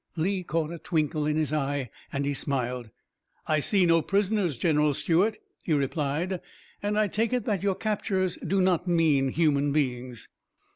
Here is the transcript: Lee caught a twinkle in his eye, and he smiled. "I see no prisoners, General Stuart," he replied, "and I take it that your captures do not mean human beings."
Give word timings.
Lee 0.15 0.41
caught 0.41 0.71
a 0.71 0.79
twinkle 0.79 1.27
in 1.27 1.37
his 1.37 1.53
eye, 1.53 1.91
and 2.11 2.25
he 2.25 2.33
smiled. 2.33 2.89
"I 3.45 3.59
see 3.59 3.85
no 3.85 4.01
prisoners, 4.01 4.57
General 4.57 4.95
Stuart," 4.95 5.37
he 5.61 5.73
replied, 5.73 6.41
"and 6.81 6.97
I 6.97 7.07
take 7.07 7.33
it 7.33 7.45
that 7.45 7.61
your 7.61 7.75
captures 7.75 8.35
do 8.37 8.61
not 8.61 8.87
mean 8.87 9.27
human 9.27 9.71
beings." 9.71 10.27